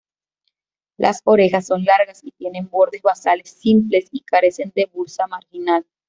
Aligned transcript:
Las 0.97 1.21
orejas 1.25 1.67
son 1.67 1.85
largas 1.85 2.21
y 2.23 2.31
tienen 2.31 2.67
bordes 2.71 3.03
basales 3.03 3.51
simples 3.51 4.07
y 4.11 4.21
carecen 4.21 4.71
de 4.75 4.89
bursa 4.91 5.27
marginal. 5.27 5.85